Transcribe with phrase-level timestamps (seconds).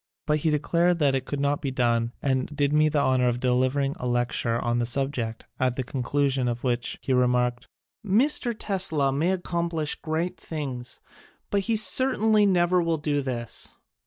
[0.25, 3.39] But he declared that it could not be done and did me the honor of
[3.39, 7.67] delivering a lecture on the subject, at the conclusion of which he remarked:
[8.03, 8.55] "Mr.
[8.57, 11.01] Tesla may ac complish great things,
[11.51, 13.75] but he certainly never will do this.